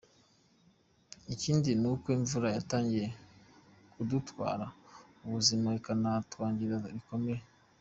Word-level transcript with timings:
Ikindi 1.33 1.69
ni 1.81 1.87
uko 1.91 2.07
imvura 2.17 2.47
yatangiye 2.55 3.07
kudutwara 3.93 4.65
ubuzima, 5.25 5.67
ikanatwangiriza 5.79 6.87
bikomeye. 6.97 7.41